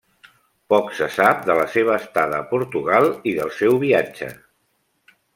Poc 0.73 0.87
se 0.99 1.09
sap 1.17 1.43
de 1.49 1.57
la 1.59 1.65
seva 1.73 1.97
estada 2.03 2.39
a 2.43 2.47
Portugal 2.53 3.05
i 3.33 3.33
del 3.41 3.53
seu 3.59 3.77
viatge. 3.83 4.31